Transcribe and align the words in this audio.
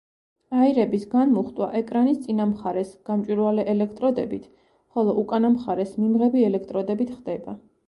აირების 0.59 1.03
განმუხტვა 1.09 1.67
ეკრანის 1.79 2.17
წინა 2.23 2.47
მხარეს 2.53 2.89
გამჭვირვალე 3.11 3.67
ელექტროდებით, 3.75 4.49
ხოლო 4.97 5.15
უკანა 5.27 5.55
მხრეს 5.61 5.95
მიმღები 6.05 6.51
ელექტროდებით 6.51 7.17
ხდება. 7.21 7.59